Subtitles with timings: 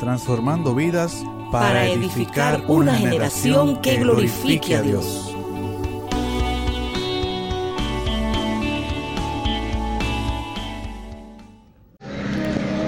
[0.00, 1.22] transformando vidas
[1.52, 5.36] para, edificar una generación que glorifique a Dios.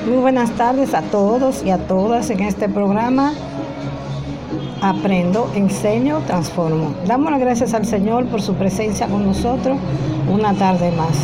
[0.08, 3.34] Muy buenas tardes a todos y a todas en este programa.
[4.80, 6.94] Aprendo, enseño, transformo.
[7.06, 9.78] Damos las gracias al Señor por su presencia con nosotros
[10.28, 11.16] una tarde más.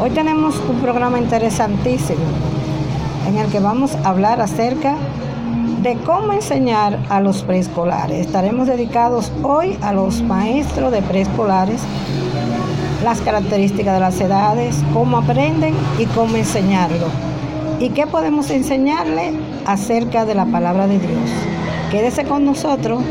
[0.00, 2.24] Hoy tenemos un programa interesantísimo
[3.28, 5.15] en el que vamos a hablar acerca de
[5.94, 8.26] cómo enseñar a los preescolares.
[8.26, 11.80] Estaremos dedicados hoy a los maestros de preescolares,
[13.04, 17.06] las características de las edades, cómo aprenden y cómo enseñarlo.
[17.78, 19.32] ¿Y qué podemos enseñarle
[19.64, 21.30] acerca de la palabra de Dios?
[21.92, 23.02] Quédese con nosotros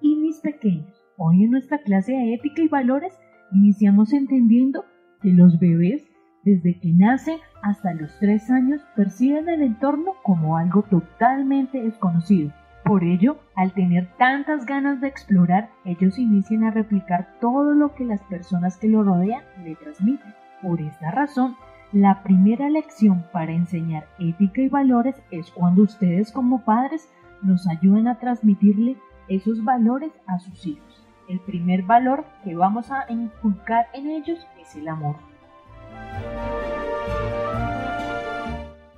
[0.00, 1.02] y mis pequeños.
[1.16, 3.12] Hoy en nuestra clase de ética y valores
[3.52, 4.84] iniciamos entendiendo
[5.20, 6.08] que los bebés
[6.44, 12.52] desde que nacen hasta los tres años perciben el entorno como algo totalmente desconocido.
[12.84, 18.04] Por ello, al tener tantas ganas de explorar, ellos inician a replicar todo lo que
[18.04, 20.34] las personas que lo rodean le transmiten.
[20.60, 21.54] Por esta razón,
[21.92, 27.08] la primera lección para enseñar ética y valores es cuando ustedes como padres
[27.42, 28.96] nos ayudan a transmitirle
[29.28, 31.06] esos valores a sus hijos.
[31.28, 35.16] El primer valor que vamos a inculcar en ellos es el amor.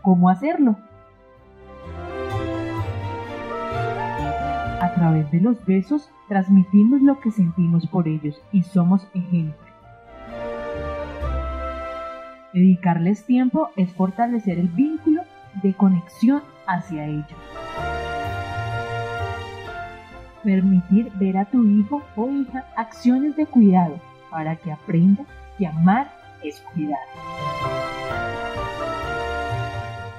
[0.03, 0.77] ¿Cómo hacerlo?
[4.81, 9.65] A través de los besos transmitimos lo que sentimos por ellos y somos ejemplo.
[12.53, 15.23] Dedicarles tiempo es fortalecer el vínculo
[15.63, 17.44] de conexión hacia ellos
[20.45, 23.99] permitir ver a tu hijo o hija acciones de cuidado
[24.31, 25.25] para que aprenda
[25.59, 26.13] que amar
[26.43, 26.99] es cuidar.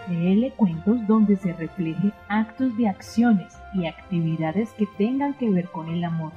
[0.09, 5.90] Léele cuentos donde se refleje actos de acciones y actividades que tengan que ver con
[5.90, 6.31] el amor.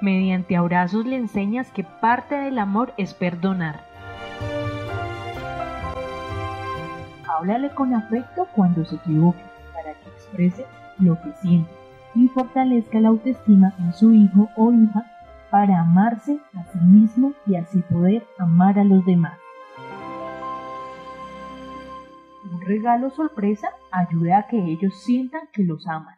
[0.00, 3.80] Mediante abrazos le enseñas que parte del amor es perdonar.
[7.28, 9.52] Háblale con afecto cuando se equivoque
[10.98, 11.70] lo que siente
[12.14, 15.04] y fortalezca la autoestima en su hijo o hija
[15.50, 19.38] para amarse a sí mismo y así poder amar a los demás.
[22.50, 26.16] Un regalo sorpresa ayuda a que ellos sientan que los aman.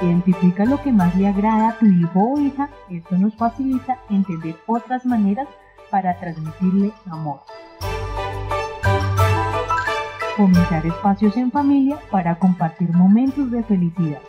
[0.00, 4.56] Identifica lo que más le agrada a tu hijo o hija, esto nos facilita entender
[4.66, 5.46] otras maneras
[5.90, 7.40] para transmitirle amor
[10.36, 14.20] fomentar espacios en familia para compartir momentos de felicidad.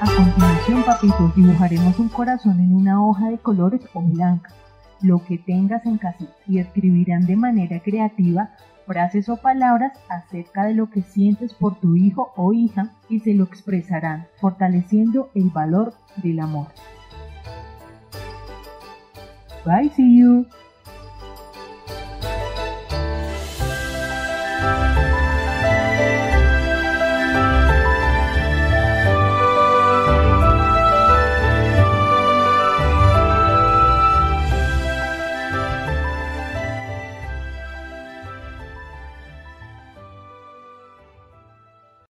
[0.00, 4.52] A continuación, papitos, dibujaremos un corazón en una hoja de colores o blanca,
[5.02, 8.50] lo que tengas en casa, y escribirán de manera creativa
[8.86, 13.34] frases o palabras acerca de lo que sientes por tu hijo o hija y se
[13.34, 16.68] lo expresarán, fortaleciendo el valor del amor.
[19.64, 20.46] Bye, see you.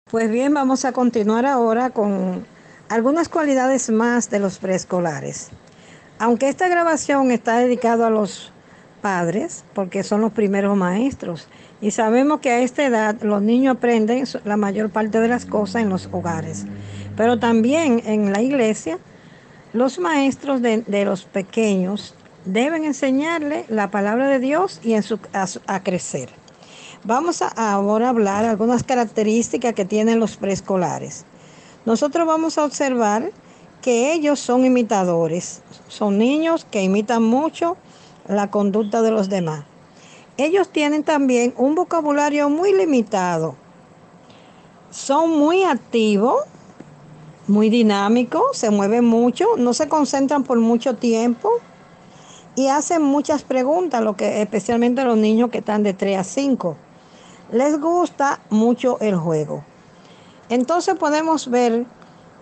[0.10, 2.46] Pues bien, vamos a continuar ahora con
[2.88, 5.50] algunas cualidades más de los preescolares.
[6.18, 8.54] Aunque esta grabación está dedicada a los
[9.02, 11.50] padres, porque son los primeros maestros,
[11.82, 15.82] y sabemos que a esta edad los niños aprenden la mayor parte de las cosas
[15.82, 16.66] en los hogares,
[17.18, 19.00] pero también en la iglesia,
[19.74, 22.16] los maestros de, los pequeños
[22.46, 26.30] deben enseñarle la palabra de Dios y en su, a, crecer.
[27.04, 31.26] Vamos a ahora hablar algunas características que tienen los preescolares.
[31.86, 33.32] Nosotros vamos a observar
[33.82, 37.78] que ellos son imitadores, son niños que imitan mucho
[38.28, 39.64] la conducta de los demás.
[40.38, 43.56] Ellos tienen también un vocabulario muy limitado.
[44.90, 46.44] Son muy activos,
[47.48, 51.52] muy dinámicos, se mueven mucho, no se concentran por mucho tiempo
[52.56, 56.76] y hacen muchas preguntas, lo que especialmente los niños que están de 3 a 5.
[57.52, 59.64] Les gusta mucho el juego.
[60.50, 61.86] Entonces podemos ver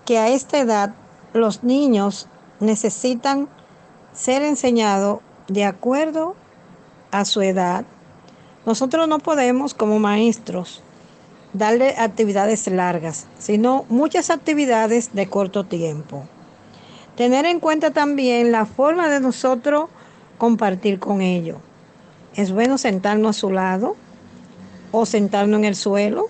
[0.04, 0.96] que a esta edad
[1.34, 2.28] los niños
[2.60, 3.48] necesitan
[4.14, 6.36] ser enseñados de acuerdo
[7.12, 7.86] a su edad.
[8.66, 10.82] Nosotros no podemos como maestros
[11.54, 16.26] darle actividades largas, sino muchas actividades de corto tiempo.
[17.16, 19.86] Tener en cuenta también la forma de nosotros
[20.40, 21.58] compartir con ellos.
[22.36, 23.96] Es bueno sentarnos a su lado
[24.96, 26.28] o sentarnos en el suelo.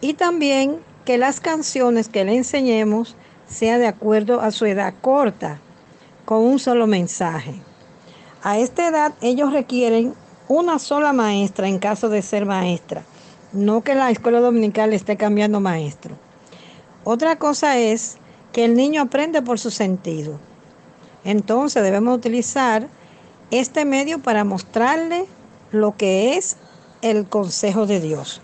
[0.00, 3.16] Y también que las canciones que le enseñemos
[3.46, 5.58] sea de acuerdo a su edad corta,
[6.24, 7.54] con un solo mensaje.
[8.42, 10.14] A esta edad ellos requieren
[10.48, 13.02] una sola maestra en caso de ser maestra,
[13.52, 16.16] no que la escuela dominical esté cambiando maestro.
[17.04, 18.18] Otra cosa es
[18.52, 20.38] que el niño aprende por su sentido.
[21.24, 22.86] Entonces debemos utilizar
[23.50, 25.26] este medio para mostrarle
[25.72, 26.56] lo que es
[27.02, 28.40] el consejo de Dios.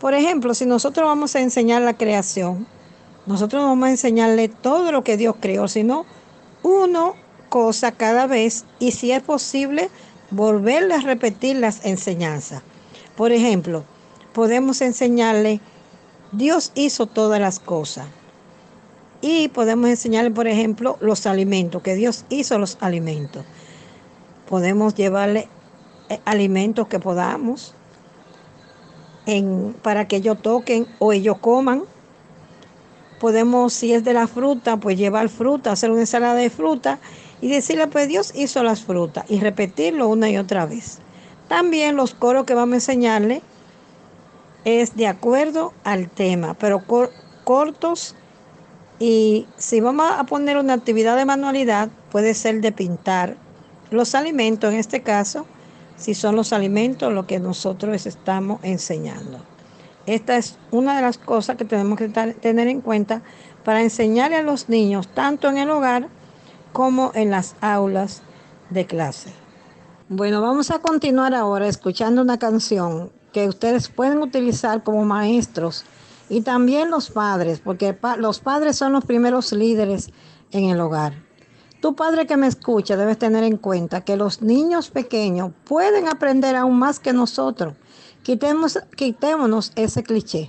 [0.00, 2.66] Por ejemplo, si nosotros vamos a enseñar la creación,
[3.26, 6.04] nosotros no vamos a enseñarle todo lo que Dios creó, sino
[6.62, 7.12] una
[7.48, 9.90] cosa cada vez y si es posible,
[10.30, 12.62] volverle a repetir las enseñanzas.
[13.16, 13.84] Por ejemplo,
[14.32, 15.60] podemos enseñarle,
[16.32, 18.06] Dios hizo todas las cosas.
[19.20, 23.44] Y podemos enseñarle, por ejemplo, los alimentos, que Dios hizo los alimentos.
[24.48, 25.48] Podemos llevarle
[26.08, 27.74] eh, alimentos que podamos
[29.82, 31.84] para que ellos toquen o ellos coman
[33.22, 36.98] podemos, si es de la fruta, pues llevar fruta, hacer una ensalada de fruta
[37.40, 40.98] y decirle, pues Dios hizo las frutas y repetirlo una y otra vez.
[41.46, 43.40] También los coros que vamos a enseñarle
[44.64, 46.82] es de acuerdo al tema, pero
[47.44, 48.16] cortos
[48.98, 53.36] y si vamos a poner una actividad de manualidad, puede ser de pintar
[53.92, 55.46] los alimentos, en este caso,
[56.02, 59.38] si son los alimentos lo que nosotros estamos enseñando.
[60.06, 63.22] Esta es una de las cosas que tenemos que tener en cuenta
[63.64, 66.08] para enseñarle a los niños, tanto en el hogar
[66.72, 68.22] como en las aulas
[68.70, 69.32] de clase.
[70.08, 75.84] Bueno, vamos a continuar ahora escuchando una canción que ustedes pueden utilizar como maestros
[76.28, 80.10] y también los padres, porque los padres son los primeros líderes
[80.50, 81.14] en el hogar.
[81.82, 86.56] Tu padre que me escucha debes tener en cuenta que los niños pequeños pueden aprender
[86.56, 87.74] aún más que nosotros
[88.22, 90.48] Quitemos, quitémonos ese cliché.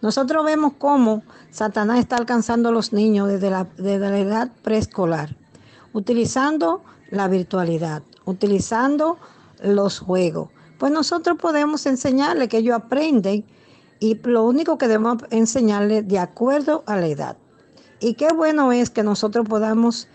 [0.00, 5.36] Nosotros vemos cómo Satanás está alcanzando a los niños desde la, edad preescolar,
[5.92, 9.18] utilizando la virtualidad, utilizando
[9.62, 10.48] los juegos.
[10.78, 13.44] Pues nosotros podemos enseñarle que ellos aprenden
[13.98, 17.36] y lo único que debemos enseñarle de acuerdo a la edad.
[18.00, 20.08] Y qué bueno es que nosotros podamos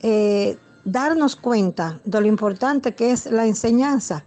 [0.00, 4.24] eh, darnos cuenta de lo importante que es la enseñanza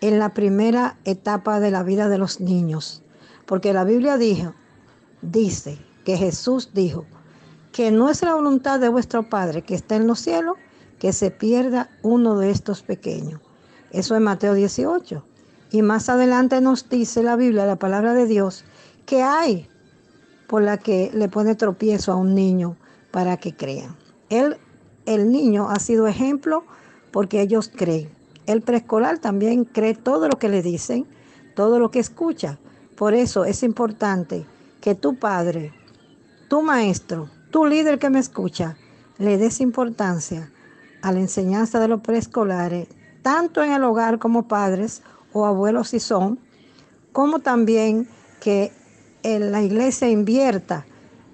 [0.00, 3.02] en la primera etapa de la vida de los niños.
[3.46, 4.54] Porque la Biblia dijo,
[5.22, 7.06] dice que Jesús dijo
[7.72, 10.56] que no es la voluntad de vuestro Padre que está en los cielos
[10.98, 13.40] que se pierda uno de estos pequeños.
[13.90, 15.24] Eso es Mateo 18.
[15.70, 18.64] Y más adelante nos dice la Biblia, la palabra de Dios,
[19.06, 19.68] que hay
[20.46, 22.76] por la que le pone tropiezo a un niño
[23.10, 23.96] para que crean.
[24.30, 24.56] Él,
[25.08, 26.64] el niño ha sido ejemplo
[27.12, 28.10] porque ellos creen.
[28.46, 31.06] El preescolar también cree todo lo que le dicen,
[31.56, 32.58] todo lo que escucha.
[32.94, 34.44] Por eso es importante
[34.82, 35.72] que tu padre,
[36.48, 38.76] tu maestro, tu líder que me escucha,
[39.16, 40.50] le des importancia
[41.00, 42.88] a la enseñanza de los preescolares,
[43.22, 46.38] tanto en el hogar como padres o abuelos si son,
[47.12, 48.06] como también
[48.40, 48.72] que
[49.22, 50.84] en la iglesia invierta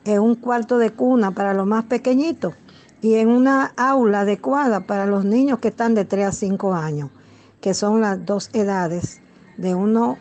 [0.04, 2.54] en un cuarto de cuna para los más pequeñitos
[3.04, 7.10] y en una aula adecuada para los niños que están de 3 a 5 años,
[7.60, 9.20] que son las dos edades,
[9.58, 10.16] de 1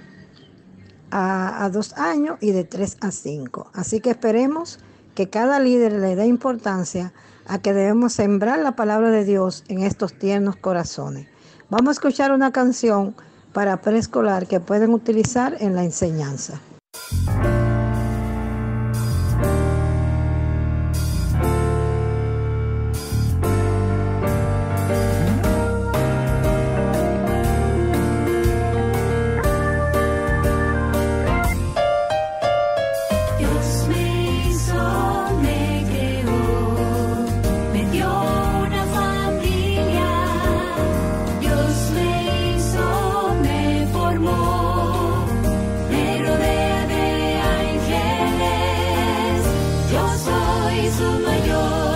[1.10, 3.72] a, 2 años y de 3 a 5.
[3.74, 4.80] Así que esperemos
[5.16, 7.13] que cada líder le dé importancia
[7.48, 11.30] a que debemos sembrar la palabra de Dios en estos tiernos corazones.
[11.70, 13.16] Vamos a escuchar una canción
[13.54, 16.60] para preescolar que pueden utilizar en la enseñanza.
[50.84, 51.93] Иисус майор.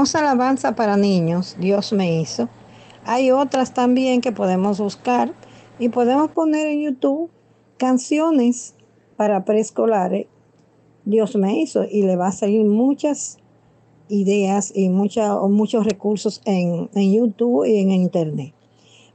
[0.00, 2.48] Alabanza para niños, Dios me hizo.
[3.04, 5.34] Hay otras también que podemos buscar
[5.78, 7.30] y podemos poner en YouTube
[7.76, 8.74] canciones
[9.16, 10.26] para preescolares,
[11.04, 13.36] Dios me hizo, y le va a salir muchas
[14.08, 18.54] ideas y muchos recursos en, en YouTube y en Internet.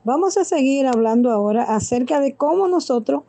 [0.03, 3.23] Vamos a seguir hablando ahora acerca de cómo nosotros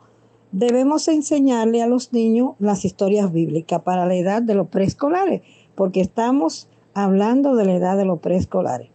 [0.51, 5.41] debemos enseñarle a los niños las historias bíblicas para la edad de los preescolares,
[5.73, 8.89] porque estamos hablando de la edad de los preescolares.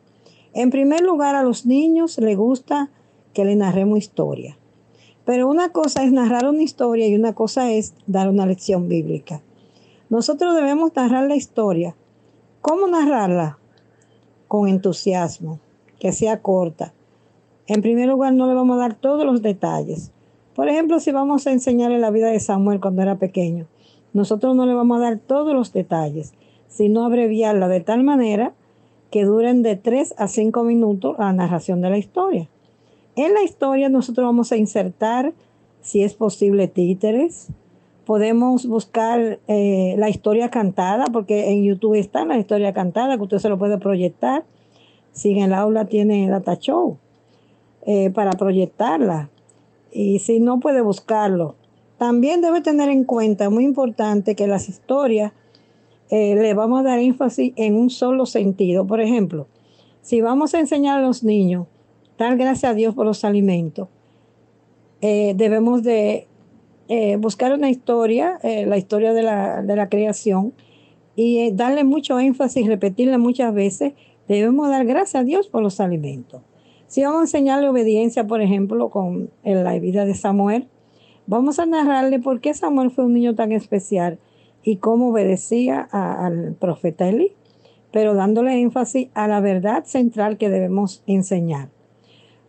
[0.55, 2.91] En primer lugar, a los niños les gusta
[3.33, 4.59] que le narremos historia.
[5.25, 9.41] Pero una cosa es narrar una historia y una cosa es dar una lección bíblica.
[10.11, 11.95] Nosotros debemos narrar la historia.
[12.61, 13.59] ¿Cómo narrarla?
[14.49, 15.61] Con entusiasmo,
[16.01, 16.93] que sea corta.
[17.69, 20.11] En primer lugar, no le vamos a dar todos los detalles.
[20.57, 23.69] Por ejemplo, si vamos a enseñarle la vida de Samuel cuando era pequeño,
[24.13, 26.35] nosotros no le vamos a dar todos los detalles
[26.73, 28.55] sino abreviarla de tal manera
[29.11, 32.49] que duren de 3 a 5 minutos la narración de la historia.
[33.15, 35.35] En la historia nosotros vamos a insertar,
[35.83, 37.49] si es posible, títeres.
[38.07, 43.39] Podemos buscar eh, la historia cantada, porque en YouTube está la historia cantada, que usted
[43.39, 44.45] se lo puede proyectar.
[45.13, 46.97] Si en el aula tiene data show
[47.85, 49.29] eh, para proyectarla.
[49.93, 51.55] Y si no, puede buscarlo.
[51.99, 55.33] También debe tener en cuenta, muy importante, que las historias
[56.15, 58.87] eh, le vamos a dar énfasis en un solo sentido.
[58.87, 59.47] Por ejemplo,
[60.03, 61.69] si vamos a enseñar a los niños,
[62.19, 63.89] dar gracias a Dios por los alimentos,
[65.01, 66.27] eh, debemos de
[66.89, 70.53] eh, buscar una historia, la historia de la, de la creación,
[71.17, 73.95] y darle mucho énfasis, repetirla muchas veces,
[74.29, 76.43] debemos dar gracias a Dios por los alimentos.
[76.89, 80.69] Si vamos a enseñarle obediencia, por ejemplo, con la vida de Samuel,
[81.27, 84.19] vamos a narrarle por qué Samuel fue un niño tan especial
[84.63, 87.33] y cómo obedecía al profeta Elí,
[87.91, 91.69] pero dándole énfasis a la verdad central que debemos enseñar.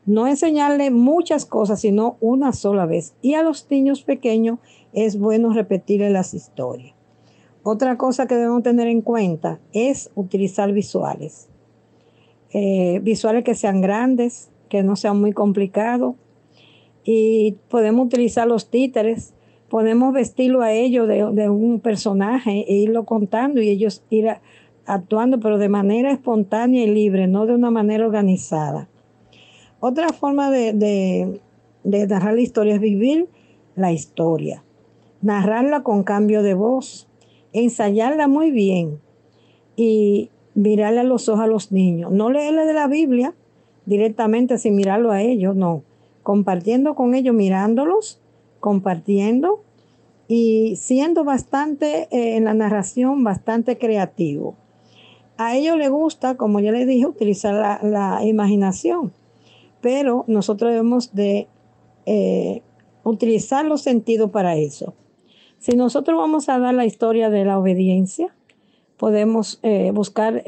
[0.06, 3.14] No enseñarle muchas cosas, sino una sola vez.
[3.22, 4.60] Y a los niños pequeños
[4.92, 6.94] es bueno repetirle las historias.
[7.64, 11.48] Otra cosa que debemos tener en cuenta es utilizar visuales.
[12.52, 16.16] Eh, visuales que sean grandes, que no sean muy complicados.
[17.06, 19.34] Y podemos utilizar los títeres
[19.74, 24.28] podemos vestirlo a ellos de, un personaje e irlo contando y ellos ir
[24.86, 28.88] actuando, pero de manera espontánea y libre, no de una manera organizada.
[29.80, 33.30] Otra forma de, de narrar la historia es vivir
[33.76, 34.64] la historia,
[35.24, 37.08] narrarla con cambio de voz.
[37.52, 39.00] ensayarla muy bien
[39.76, 42.12] y mirarle a los ojos a los niños.
[42.12, 43.34] No leerle de la Biblia
[43.88, 45.82] directamente sin mirarlo a ellos, no.
[46.22, 48.20] Compartiendo con ellos, mirándolos,
[48.64, 49.62] compartiendo
[50.30, 54.56] y siendo bastante eh, en la narración, bastante creativo.
[55.36, 59.12] A ellos les gusta, como ya les dije, utilizar la, la imaginación,
[59.82, 61.50] pero nosotros debemos de
[62.06, 62.62] eh,
[63.04, 64.94] utilizar los sentidos para eso.
[65.60, 68.34] Si nosotros vamos a dar la historia de la obediencia,
[68.96, 70.42] podemos eh, buscar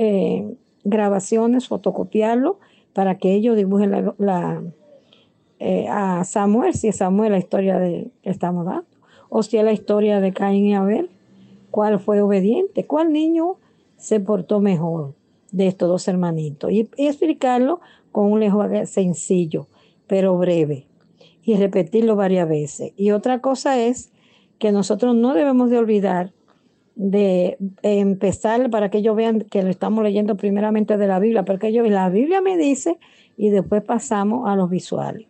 [0.85, 2.59] grabaciones, fotocopiarlo
[2.93, 4.63] para que ellos dibujen la,
[5.89, 8.85] a Samuel, si es Samuel la historia de, que estamos dando,
[9.29, 11.09] o si es la historia de Caín y Abel,
[11.71, 13.57] cuál fue obediente, cuál niño
[13.97, 15.13] se portó mejor
[15.51, 17.79] de estos dos hermanitos y, y explicarlo
[18.11, 19.67] con un lenguaje sencillo,
[20.07, 20.87] pero breve
[21.43, 22.93] y repetirlo varias veces.
[22.97, 24.11] Y otra cosa es
[24.57, 26.31] que nosotros no debemos de olvidar
[26.95, 31.67] de empezar para que ellos vean que lo estamos leyendo primeramente de la Biblia, porque
[31.67, 32.97] ellos, la Biblia me dice
[33.37, 35.27] y después pasamos a los visuales.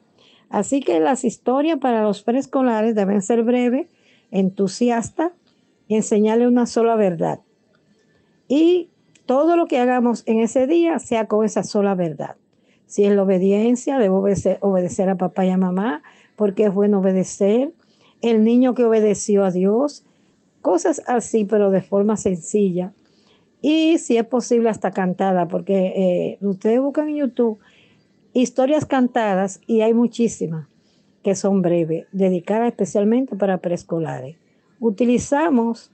[0.55, 3.88] Así que las historias para los preescolares deben ser breves,
[4.31, 5.33] entusiastas
[5.89, 7.41] y enseñarle una sola verdad.
[8.47, 8.88] Y
[9.25, 12.38] todo lo que hagamos en ese día sea con esa sola verdad.
[12.85, 16.03] Si es la obediencia, debo obedecer, a papá y a mamá,
[16.38, 17.74] porque es bueno obedecer.
[18.21, 20.05] El niño que obedeció a Dios,
[20.62, 22.93] cosas así, pero de forma sencilla.
[23.62, 27.59] Y si es posible, hasta cantada, porque eh, ustedes buscan en YouTube
[28.35, 30.67] historias cantadas y hay muchísimas
[31.23, 34.35] que son breves, dedicadas especialmente para preescolares.
[34.79, 35.91] Utilizamos,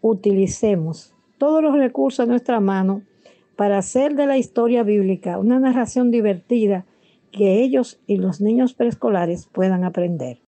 [0.00, 3.02] utilicemos todos los recursos a nuestra mano
[3.56, 6.86] para hacer de la historia bíblica una narración divertida
[7.30, 10.40] que ellos y los niños preescolares puedan aprender.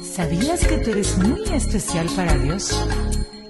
[0.00, 2.76] ¿Sabías que tú eres muy especial para Dios?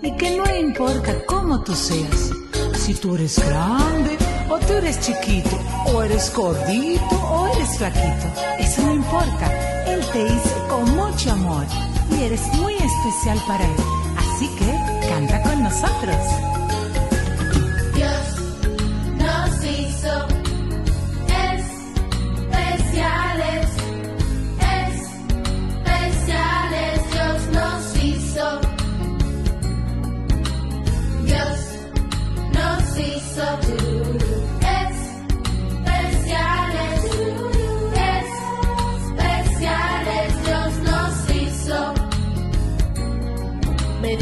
[0.02, 2.30] Y que no importa cómo tú seas,
[2.74, 8.26] si tú eres grande o tú eres chiquito, o eres gordito o eres flaquito,
[8.58, 9.46] eso no importa.
[9.86, 11.64] Él te hizo con mucho amor
[12.10, 13.76] y eres muy especial para Él.
[14.16, 16.57] Así que canta con nosotros.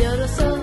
[0.06, 0.55] You're so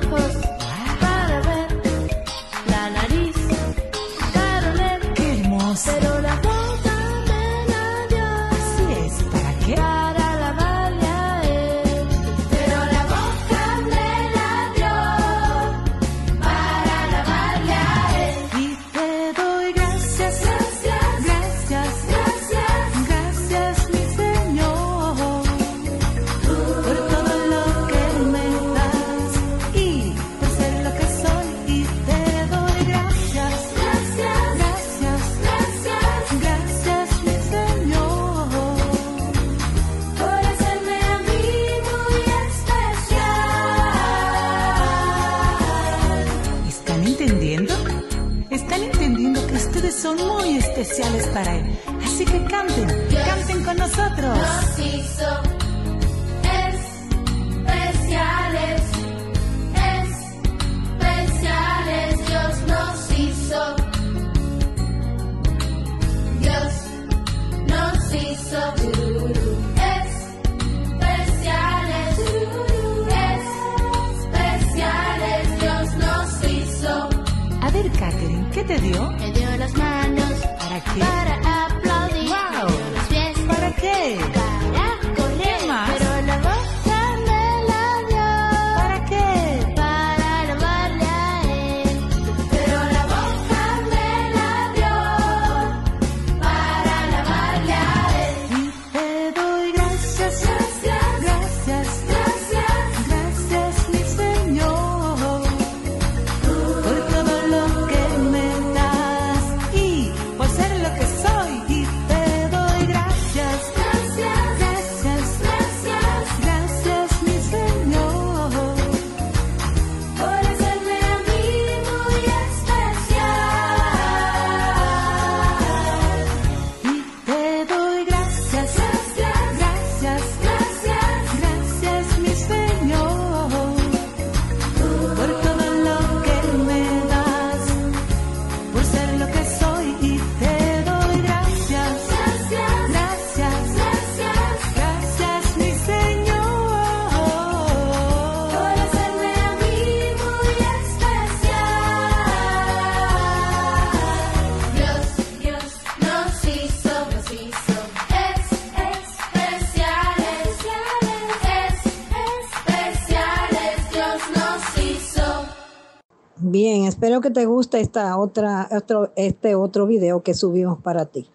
[167.34, 171.28] te guste esta otra, otro, este otro video que subimos para ti.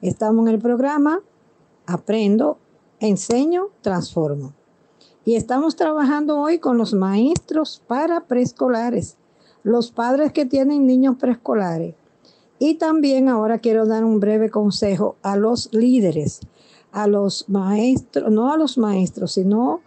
[0.00, 1.20] Estamos en el programa
[1.86, 2.58] Aprendo,
[3.00, 4.54] Enseño, Transformo.
[5.24, 9.16] Y estamos trabajando hoy con los maestros para preescolares,
[9.62, 11.94] los padres que tienen niños preescolares.
[12.58, 16.40] Y también ahora quiero dar un breve consejo a los líderes,
[16.92, 19.80] a los maestros, no a los maestros, sino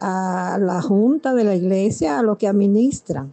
[0.00, 3.32] a la junta de la iglesia, a los que administran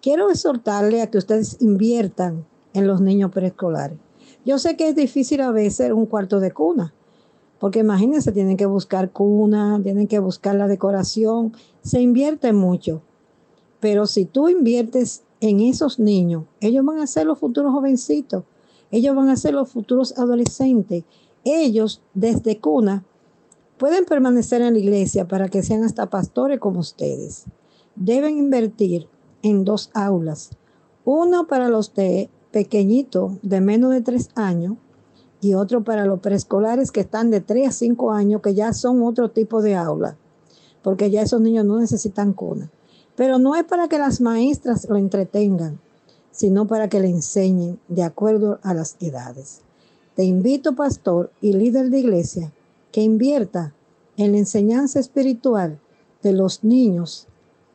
[0.00, 3.98] quiero exhortarle a que ustedes inviertan en los niños preescolares.
[4.44, 6.94] Yo sé que es difícil a veces un cuarto de cuna,
[7.58, 13.02] porque imagínense, tienen que buscar cuna, tienen que buscar la decoración, se invierte mucho.
[13.80, 18.44] Pero si tú inviertes en esos niños, ellos van a ser los futuros jovencitos,
[18.90, 21.04] ellos van a ser los futuros adolescentes.
[21.44, 23.04] Ellos desde cuna
[23.78, 27.44] pueden permanecer en la iglesia para que sean hasta pastores como ustedes.
[27.94, 29.08] Deben invertir
[29.42, 30.50] en dos aulas.
[31.04, 34.74] Uno para los de pequeñitos de menos de tres años
[35.40, 39.02] y otro para los preescolares que están de tres a cinco años, que ya son
[39.02, 40.16] otro tipo de aula,
[40.82, 42.70] porque ya esos niños no necesitan cuna.
[43.16, 45.80] Pero no es para que las maestras lo entretengan,
[46.30, 49.62] sino para que le enseñen de acuerdo a las edades.
[50.14, 52.52] Te invito, pastor y líder de iglesia,
[52.92, 53.72] que invierta
[54.16, 55.78] en la enseñanza espiritual
[56.22, 57.26] de los niños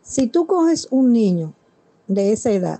[0.05, 1.53] si tú coges un niño
[2.07, 2.79] de esa edad,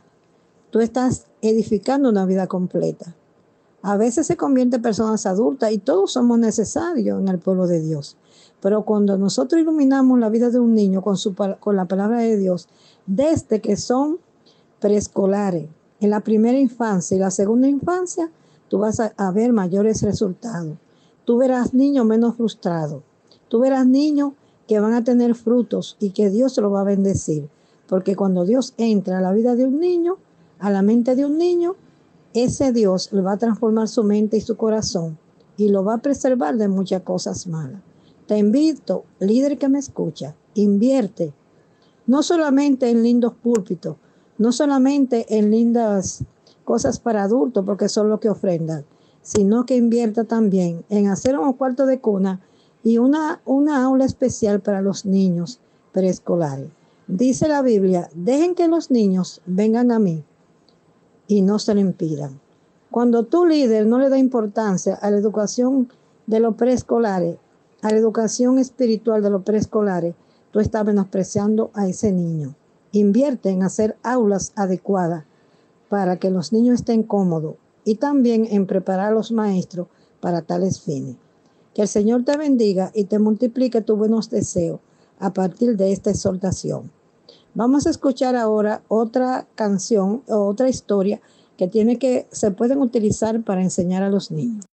[0.69, 3.15] tú estás edificando una vida completa.
[3.81, 7.81] A veces se convierte en personas adultas y todos somos necesarios en el pueblo de
[7.81, 8.15] Dios.
[8.61, 11.35] Pero cuando nosotros iluminamos la vida de un niño con, su,
[11.65, 12.67] la palabra de Dios,
[13.07, 14.19] desde que son
[14.79, 15.67] preescolares,
[16.01, 18.29] en la primera infancia y la segunda infancia,
[18.67, 20.77] tú vas a, a ver mayores resultados.
[21.25, 23.01] Tú verás niños menos frustrados.
[23.47, 24.33] Tú verás niños
[24.67, 27.49] que van a tener frutos y que Dios lo va a bendecir.
[27.87, 30.17] Porque cuando Dios entra a la vida de un niño,
[30.59, 31.75] a la mente de un niño,
[32.33, 35.17] ese Dios le va a transformar su mente y su corazón
[35.57, 37.81] y lo va a preservar de muchas cosas malas.
[38.27, 41.33] Te invito, líder que me escucha, invierte
[42.07, 43.97] no solamente en lindos púlpitos,
[44.37, 46.23] no solamente en lindas
[46.63, 48.85] cosas para adultos, porque son lo que ofrendan,
[49.21, 52.41] sino que invierta también en hacer un cuarto de cuna
[52.85, 55.59] y una, una aula especial para los niños
[55.91, 56.67] preescolares.
[57.07, 60.23] Dice la Biblia, dejen que los niños vengan a mí
[61.27, 62.39] y no se lo impidan.
[62.91, 65.89] Cuando tu líder no le da importancia a la educación
[66.27, 67.37] de los preescolares,
[67.81, 70.13] a la educación espiritual de los preescolares,
[70.51, 72.53] tú estás menospreciando a ese niño.
[72.91, 75.25] Invierte en hacer aulas adecuadas
[75.89, 79.87] para que los niños estén cómodos y también en preparar a los maestros
[80.19, 81.15] para tales fines.
[81.75, 84.79] Que el Señor te bendiga y te multiplique tus buenos deseos
[85.19, 86.89] a partir de esta exhortación.
[87.53, 91.21] Vamos a escuchar ahora otra canción o otra historia
[91.57, 94.65] que tiene que se pueden utilizar para enseñar a los niños.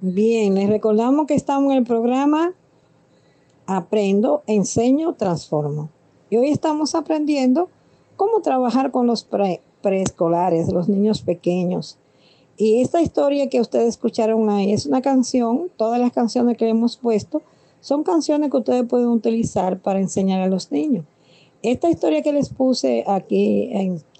[0.00, 2.54] Bien, les recordamos que estamos en el programa
[3.66, 5.90] Aprendo, Enseño, Transformo.
[6.30, 7.68] Y hoy estamos aprendiendo
[8.14, 9.26] cómo trabajar con los
[9.82, 11.98] preescolares, los niños pequeños.
[12.56, 16.96] Y esta historia que ustedes escucharon ahí es una canción, todas las canciones que hemos
[16.96, 17.42] puesto
[17.80, 21.06] son canciones que ustedes pueden utilizar para enseñar a los niños.
[21.62, 23.72] Esta historia que les puse aquí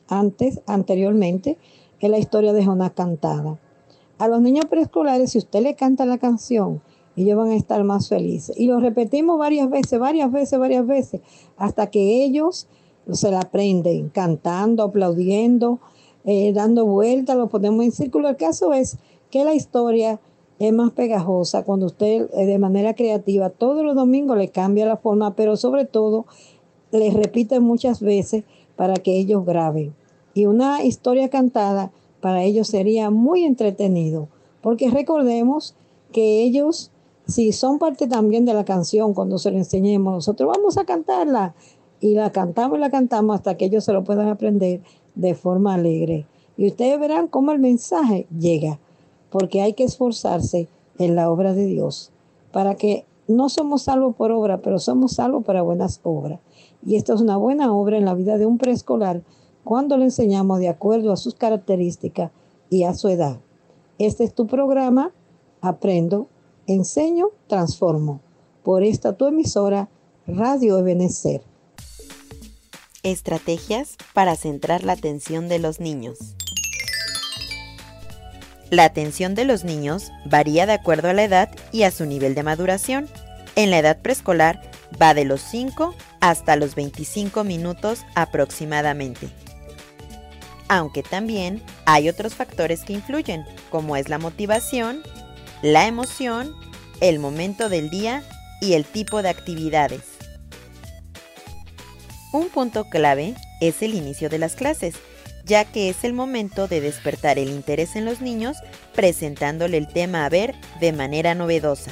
[0.08, 1.56] antes, anteriormente,
[2.00, 3.60] es la historia de Jonás Cantada.
[4.18, 6.82] A los niños preescolares, si usted le canta la canción,
[7.16, 8.58] ellos van a estar más felices.
[8.58, 11.20] Y lo repetimos varias veces, varias veces, varias veces,
[11.56, 12.68] hasta que ellos
[13.12, 15.80] se la aprenden, cantando, aplaudiendo,
[16.24, 18.28] eh, dando vueltas, lo ponemos en círculo.
[18.28, 18.98] El caso es
[19.30, 20.20] que la historia
[20.58, 24.96] es más pegajosa cuando usted eh, de manera creativa todos los domingos le cambia la
[24.96, 26.26] forma, pero sobre todo
[26.90, 28.44] le repite muchas veces
[28.76, 29.94] para que ellos graben.
[30.34, 34.28] Y una historia cantada para ellos sería muy entretenido,
[34.60, 35.74] porque recordemos
[36.12, 36.90] que ellos,
[37.26, 41.54] si son parte también de la canción, cuando se lo enseñemos, nosotros vamos a cantarla
[42.00, 44.80] y la cantamos y la cantamos hasta que ellos se lo puedan aprender
[45.14, 46.26] de forma alegre.
[46.56, 48.78] Y ustedes verán cómo el mensaje llega,
[49.30, 52.10] porque hay que esforzarse en la obra de Dios,
[52.52, 56.40] para que no somos salvos por obra, pero somos salvos para buenas obras.
[56.84, 59.22] Y esto es una buena obra en la vida de un preescolar
[59.68, 62.30] cuando le enseñamos de acuerdo a sus características
[62.70, 63.38] y a su edad.
[63.98, 65.12] Este es tu programa,
[65.60, 66.26] Aprendo,
[66.66, 68.22] Enseño, Transformo,
[68.62, 69.90] por esta tu emisora,
[70.26, 71.42] Radio Ebenecer.
[73.02, 76.16] Estrategias para centrar la atención de los niños.
[78.70, 82.34] La atención de los niños varía de acuerdo a la edad y a su nivel
[82.34, 83.06] de maduración.
[83.54, 84.62] En la edad preescolar
[85.00, 89.28] va de los 5 hasta los 25 minutos aproximadamente
[90.68, 95.02] aunque también hay otros factores que influyen, como es la motivación,
[95.62, 96.54] la emoción,
[97.00, 98.22] el momento del día
[98.60, 100.02] y el tipo de actividades.
[102.32, 104.94] Un punto clave es el inicio de las clases,
[105.44, 108.58] ya que es el momento de despertar el interés en los niños
[108.94, 111.90] presentándole el tema a ver de manera novedosa.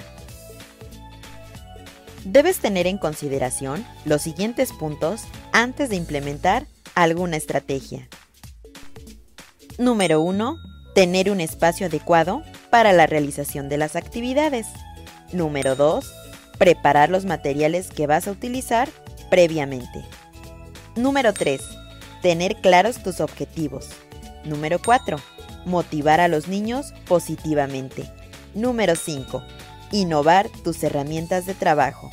[2.24, 8.08] Debes tener en consideración los siguientes puntos antes de implementar alguna estrategia.
[9.78, 10.58] Número 1.
[10.94, 14.66] Tener un espacio adecuado para la realización de las actividades.
[15.32, 16.10] Número 2.
[16.56, 18.88] Preparar los materiales que vas a utilizar
[19.28, 20.02] previamente.
[20.94, 21.60] Número 3.
[22.22, 23.90] Tener claros tus objetivos.
[24.46, 25.18] Número 4.
[25.66, 28.10] Motivar a los niños positivamente.
[28.54, 29.42] Número 5.
[29.92, 32.08] Innovar tus herramientas de trabajo.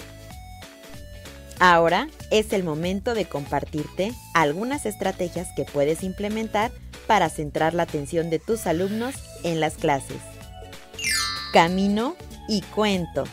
[1.59, 6.73] Ahora es el momento de compartirte algunas estrategias que puedes implementar
[7.07, 10.17] para centrar la atención de tus alumnos en las clases.
[11.51, 12.15] Camino
[12.47, 13.25] y cuento.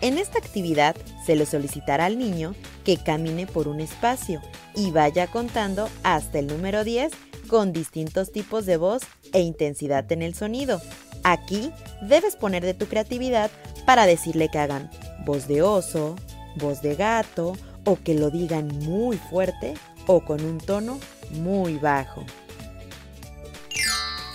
[0.00, 4.40] En esta actividad se le solicitará al niño que camine por un espacio
[4.74, 7.12] y vaya contando hasta el número 10
[7.48, 10.80] con distintos tipos de voz e intensidad en el sonido.
[11.24, 13.50] Aquí debes poner de tu creatividad
[13.84, 14.90] para decirle que hagan
[15.24, 16.16] voz de oso,
[16.56, 19.74] voz de gato o que lo digan muy fuerte
[20.06, 20.98] o con un tono
[21.30, 22.24] muy bajo.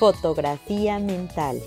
[0.02, 1.62] Fotografía mental.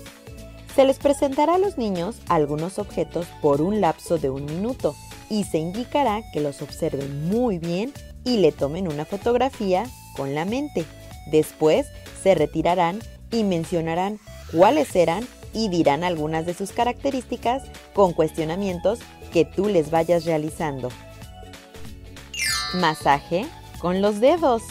[0.75, 4.93] Se les presentará a los niños algunos objetos por un lapso de un minuto
[5.29, 7.93] y se indicará que los observen muy bien
[8.25, 9.85] y le tomen una fotografía
[10.17, 10.83] con la mente.
[11.31, 11.87] Después
[12.21, 12.99] se retirarán
[13.31, 14.19] y mencionarán
[14.51, 18.99] cuáles eran y dirán algunas de sus características con cuestionamientos
[19.31, 20.89] que tú les vayas realizando.
[22.73, 23.45] Masaje
[23.79, 24.61] con los dedos.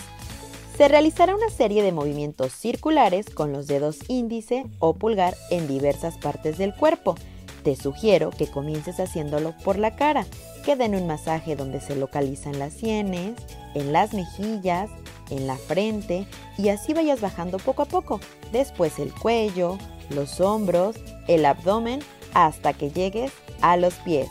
[0.76, 6.18] Se realizará una serie de movimientos circulares con los dedos índice o pulgar en diversas
[6.18, 7.14] partes del cuerpo.
[7.62, 10.26] Te sugiero que comiences haciéndolo por la cara,
[10.64, 13.34] que den un masaje donde se localizan las sienes,
[13.74, 14.90] en las mejillas,
[15.30, 16.26] en la frente
[16.58, 18.18] y así vayas bajando poco a poco.
[18.50, 19.78] Después el cuello,
[20.10, 20.96] los hombros,
[21.28, 22.00] el abdomen
[22.34, 24.28] hasta que llegues a los pies.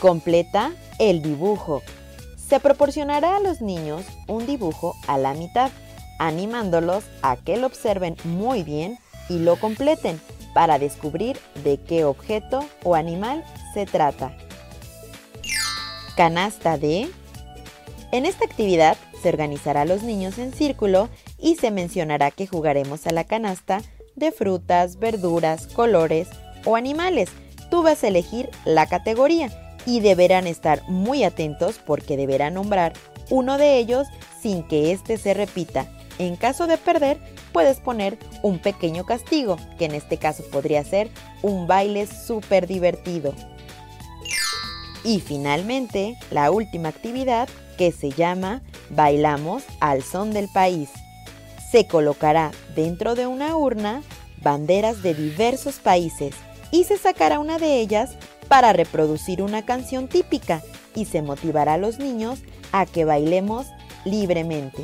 [0.00, 1.82] Completa el dibujo.
[2.52, 5.70] Se proporcionará a los niños un dibujo a la mitad,
[6.18, 8.98] animándolos a que lo observen muy bien
[9.30, 10.20] y lo completen
[10.52, 14.36] para descubrir de qué objeto o animal se trata.
[16.14, 17.08] Canasta de...
[18.10, 23.06] En esta actividad se organizará a los niños en círculo y se mencionará que jugaremos
[23.06, 23.80] a la canasta
[24.14, 26.28] de frutas, verduras, colores
[26.66, 27.30] o animales.
[27.70, 29.48] Tú vas a elegir la categoría
[29.86, 32.92] y deberán estar muy atentos porque deberán nombrar
[33.30, 34.06] uno de ellos
[34.40, 35.86] sin que éste se repita.
[36.18, 37.18] En caso de perder,
[37.52, 41.10] puedes poner un pequeño castigo, que en este caso podría ser
[41.42, 43.34] un baile súper divertido.
[45.04, 50.90] Y finalmente, la última actividad que se llama Bailamos al son del país
[51.72, 54.02] se colocará dentro de una urna
[54.42, 56.34] banderas de diversos países
[56.70, 58.10] y se sacará una de ellas
[58.52, 60.60] para reproducir una canción típica
[60.94, 63.66] y se motivará a los niños a que bailemos
[64.04, 64.82] libremente.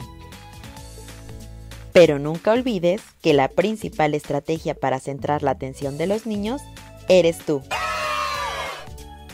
[1.92, 6.62] Pero nunca olvides que la principal estrategia para centrar la atención de los niños
[7.11, 7.61] eres tú.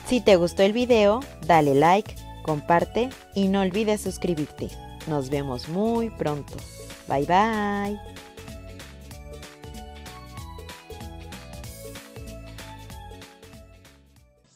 [0.09, 4.69] Si te gustó el video, dale like, comparte y no olvides suscribirte.
[5.07, 6.55] Nos vemos muy pronto.
[7.07, 8.14] Bye bye.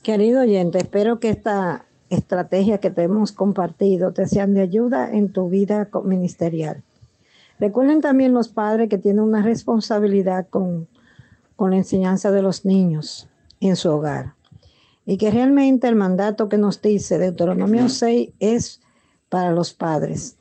[0.08, 5.30] Querido oyente, espero que esta estrategia que te hemos compartido te sean de ayuda en
[5.30, 6.82] tu vida ministerial.
[7.60, 10.88] Recuerden también los padres que tienen una responsabilidad con,
[11.56, 13.28] con la enseñanza de los niños
[13.60, 14.32] en su hogar.
[15.04, 18.80] Y que realmente el mandato que nos dice Deuteronomio 6 es
[19.28, 20.37] para los padres.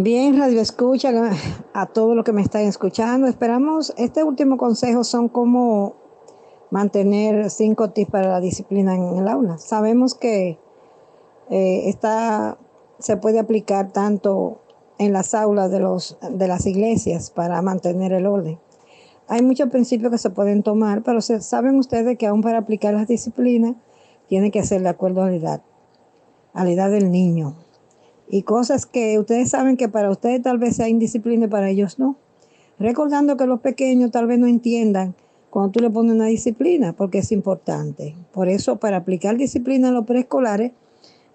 [0.00, 1.10] Bien, Radio Escucha,
[1.72, 3.26] a todos los que me están escuchando.
[3.26, 5.96] Esperamos, este último consejo son cómo
[6.70, 9.58] mantener cinco tips para la disciplina en el aula.
[9.58, 10.56] Sabemos que
[11.50, 11.98] eh,
[13.00, 14.60] se puede aplicar tanto
[14.98, 18.60] en las aulas de, los, de las iglesias para mantener el orden.
[19.26, 23.08] Hay muchos principios que se pueden tomar, pero saben ustedes que aún para aplicar las
[23.08, 23.74] disciplinas
[24.28, 25.62] tiene que ser de acuerdo a la edad,
[26.52, 27.56] a la edad del niño
[28.30, 31.98] y cosas que ustedes saben que para ustedes tal vez sea indisciplina y para ellos
[31.98, 32.16] no.
[32.78, 35.14] Recordando que los pequeños tal vez no entiendan
[35.50, 38.14] cuando tú le pones una disciplina, porque es importante.
[38.32, 40.72] Por eso, para aplicar disciplina a los preescolares,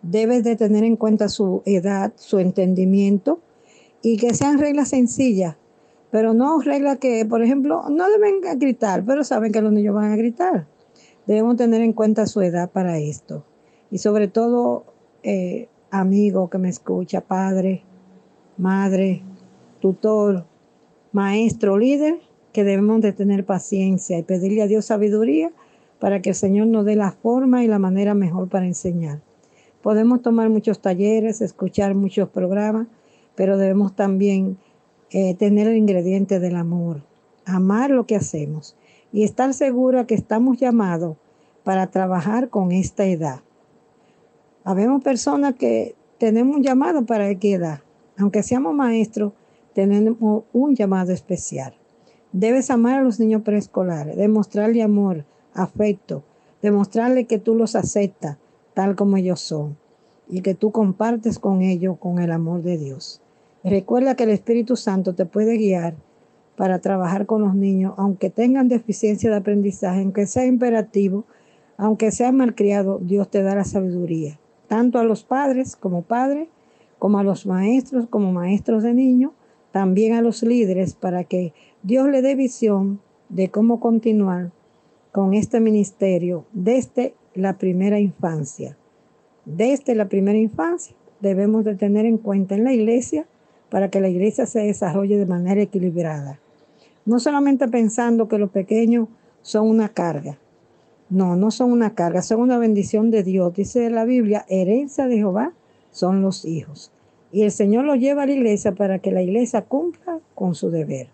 [0.01, 3.39] debes de tener en cuenta su edad, su entendimiento
[4.01, 5.55] y que sean reglas sencillas,
[6.11, 10.11] pero no reglas que, por ejemplo, no deben gritar, pero saben que los niños van
[10.11, 10.67] a gritar.
[11.25, 13.45] Debemos tener en cuenta su edad para esto.
[13.89, 14.85] Y sobre todo,
[15.23, 17.83] eh, amigo que me escucha, padre,
[18.57, 19.21] madre,
[19.79, 20.45] tutor,
[21.11, 22.19] maestro, líder,
[22.51, 25.51] que debemos de tener paciencia y pedirle a Dios sabiduría
[25.99, 29.21] para que el Señor nos dé la forma y la manera mejor para enseñar.
[29.81, 32.87] Podemos tomar muchos talleres, escuchar muchos programas,
[33.35, 34.57] pero debemos también
[35.11, 37.03] eh, tener el ingrediente del amor,
[37.45, 38.75] amar lo que hacemos
[39.11, 41.17] y estar segura que estamos llamados
[41.63, 43.41] para trabajar con esta edad.
[44.65, 47.81] Habemos personas que tenemos un llamado para equidad.
[48.17, 49.33] Aunque seamos maestros,
[49.73, 51.73] tenemos un llamado especial.
[52.31, 56.23] Debes amar a los niños preescolares, demostrarle amor, afecto,
[56.61, 58.37] demostrarle que tú los aceptas
[58.73, 59.77] tal como ellos son
[60.29, 63.21] y que tú compartes con ellos con el amor de Dios.
[63.65, 65.95] Recuerda que el Espíritu Santo te puede guiar
[66.55, 71.25] para trabajar con los niños, aunque tengan deficiencia de aprendizaje, aunque sea imperativo,
[71.75, 74.39] aunque sea malcriado, Dios te da la sabiduría
[74.73, 76.47] tanto a los padres como padres,
[76.97, 79.31] como a los maestros como maestros de niños,
[79.71, 81.53] también a los líderes para que
[81.83, 82.99] Dios le dé visión
[83.29, 84.49] de cómo continuar
[85.11, 88.75] con este ministerio desde la primera infancia.
[89.45, 93.27] Desde la primera infancia debemos de tener en cuenta en la iglesia
[93.69, 96.39] para que la iglesia se desarrolle de manera equilibrada.
[97.05, 99.07] No solamente pensando que los pequeños
[99.43, 100.39] son una carga.
[101.13, 103.53] No, no son una carga, son una bendición de Dios.
[103.53, 105.53] Dice la Biblia, herencia de Jehová
[105.91, 106.91] son los hijos.
[107.31, 110.71] Y el Señor los lleva a la iglesia para que la iglesia cumpla con su
[110.71, 111.09] deber.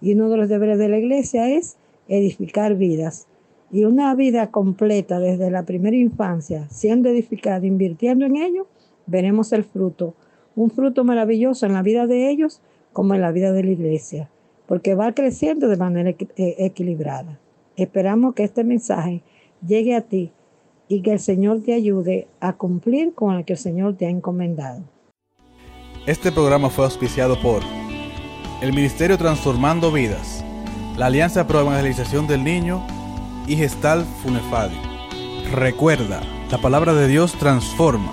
[0.00, 1.76] Y uno de los deberes de la iglesia es
[2.06, 3.26] edificar vidas.
[3.72, 8.68] Y una vida completa desde la primera infancia, siendo edificada, invirtiendo en ello,
[9.08, 10.14] veremos el fruto.
[10.54, 12.60] Un fruto maravilloso en la vida de ellos
[12.92, 14.30] como en la vida de la iglesia,
[14.68, 16.26] porque va creciendo de manera eh,
[16.58, 17.40] equilibrada.
[17.76, 19.24] Esperamos que este mensaje
[19.66, 20.32] llegue a ti
[20.88, 24.10] y que el Señor te ayude a cumplir con lo que el Señor te ha
[24.10, 24.82] encomendado.
[26.06, 27.62] Este programa fue auspiciado por
[28.60, 30.44] el Ministerio Transformando Vidas,
[30.96, 32.84] la Alianza Pro Evangelización del Niño
[33.46, 34.76] y Gestal Funefadi.
[35.52, 38.12] Recuerda, la palabra de Dios transforma.